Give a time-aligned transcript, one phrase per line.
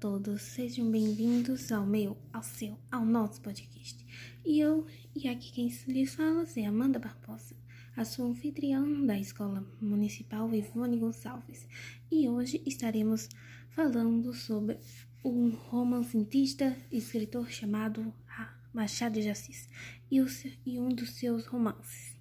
[0.00, 4.04] todos, sejam bem-vindos ao meu, ao seu, ao nosso podcast.
[4.44, 7.56] E eu, e aqui quem lhes fala é Amanda Barbosa,
[7.96, 11.66] a sua anfitriã da Escola Municipal Ivone Gonçalves.
[12.10, 13.30] E hoje estaremos
[13.70, 14.78] falando sobre
[15.24, 18.12] um romancista e escritor chamado
[18.74, 19.66] Machado de Assis
[20.10, 20.26] e, o,
[20.66, 22.14] e um dos seus romances.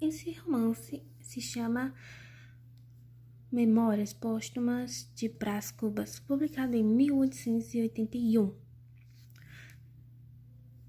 [0.00, 1.92] Esse romance se chama
[3.52, 8.54] Memórias Póstumas de Brás Cubas, publicado em 1881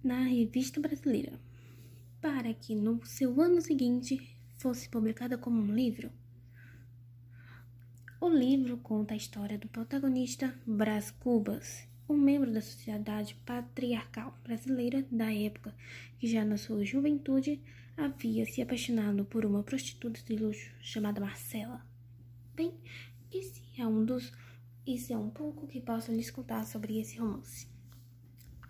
[0.02, 1.38] na Revista Brasileira,
[2.22, 6.10] para que no seu ano seguinte fosse publicada como um livro.
[8.22, 15.06] O livro conta a história do protagonista Brás Cubas, um membro da sociedade patriarcal brasileira
[15.12, 15.76] da época,
[16.18, 17.62] que já na sua juventude
[17.98, 21.93] havia se apaixonado por uma prostituta de luxo chamada Marcela.
[22.56, 22.80] Bem,
[23.32, 24.32] esse é um dos.
[24.86, 27.68] Isso é um pouco que posso lhes contar sobre esse romance.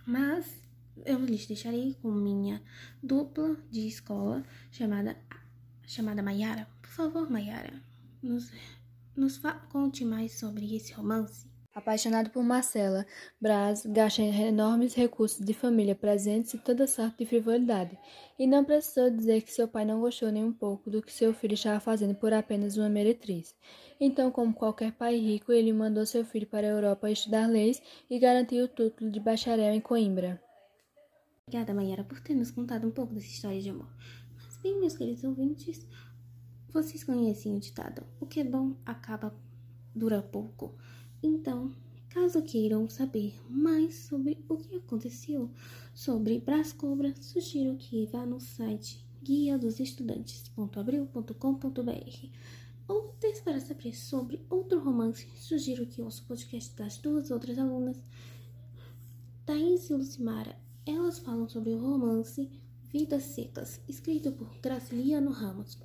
[0.05, 0.63] Mas
[1.05, 2.61] eu lhes deixarei com minha
[3.01, 5.17] dupla de escola chamada
[5.85, 6.67] chamada Maiara.
[6.81, 7.73] Por favor, Maiara,
[8.21, 8.51] nos,
[9.15, 11.52] nos conte mais sobre esse romance.
[11.73, 13.03] Apaixonado por Marcela,
[13.41, 17.97] Braz gasta enormes recursos de família presentes e toda sorte de frivolidade,
[18.37, 21.33] e não precisou dizer que seu pai não gostou nem um pouco do que seu
[21.33, 23.55] filho estava fazendo por apenas uma meretriz.
[23.99, 28.19] Então, como qualquer pai rico, ele mandou seu filho para a Europa estudar leis e
[28.19, 30.39] garantiu o título de bacharel em Coimbra.
[31.47, 33.89] Obrigada, Mayara, por ter nos contado um pouco dessa história de amor.
[34.35, 35.87] Mas bem, meus queridos ouvintes,
[36.69, 39.35] vocês conhecem o ditado: o que é bom acaba
[39.95, 40.75] dura pouco.
[41.23, 41.71] Então,
[42.09, 45.49] caso queiram saber mais sobre o que aconteceu
[45.93, 52.27] sobre Brás Cobra, sugiro que vá no site guia dos estudantes.abril.com.br
[52.87, 57.97] ou para saber sobre outro romance, sugiro que ouça o podcast das duas outras alunas,
[59.45, 60.57] Thaís e Lucimara.
[60.85, 62.49] Elas falam sobre o romance
[62.91, 65.77] Vidas Secas, escrito por Graciliano Ramos.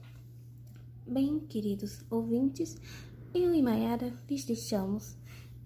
[1.07, 2.77] Bem, queridos ouvintes,
[3.35, 5.17] eu e Mayara lhes deixamos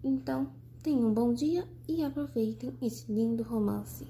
[0.04, 0.48] então,
[0.82, 4.06] tenham um bom dia e aproveitem esse lindo romance.